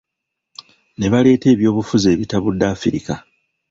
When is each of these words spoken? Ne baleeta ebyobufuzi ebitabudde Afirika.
Ne 0.97 1.07
baleeta 1.11 1.47
ebyobufuzi 1.53 2.07
ebitabudde 2.13 2.65
Afirika. 2.73 3.15